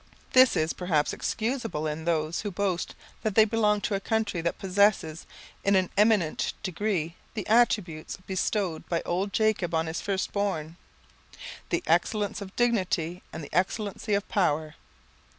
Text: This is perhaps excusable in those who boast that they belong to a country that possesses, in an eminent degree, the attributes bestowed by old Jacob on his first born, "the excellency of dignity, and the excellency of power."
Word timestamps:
This 0.33 0.55
is 0.55 0.73
perhaps 0.73 1.13
excusable 1.13 1.85
in 1.85 2.05
those 2.05 2.41
who 2.41 2.49
boast 2.49 2.95
that 3.21 3.35
they 3.35 3.45
belong 3.45 3.81
to 3.81 3.93
a 3.93 3.99
country 3.99 4.41
that 4.41 4.57
possesses, 4.57 5.27
in 5.63 5.75
an 5.75 5.91
eminent 5.95 6.53
degree, 6.63 7.13
the 7.35 7.45
attributes 7.47 8.17
bestowed 8.25 8.89
by 8.89 9.03
old 9.03 9.31
Jacob 9.31 9.75
on 9.75 9.85
his 9.85 10.01
first 10.01 10.33
born, 10.33 10.75
"the 11.69 11.83
excellency 11.85 12.43
of 12.43 12.55
dignity, 12.55 13.21
and 13.31 13.43
the 13.43 13.53
excellency 13.53 14.15
of 14.15 14.27
power." 14.27 14.73